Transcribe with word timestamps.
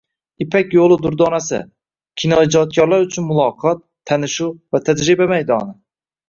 Ipak 0.43 0.71
yo‘li 0.75 0.95
durdonasi: 1.05 1.59
Kinoijodkorlar 2.21 3.05
uchun 3.09 3.29
muloqot, 3.33 3.85
tanishuv 4.13 4.57
va 4.77 4.83
tajriba 4.89 5.31
maydoni 5.35 5.71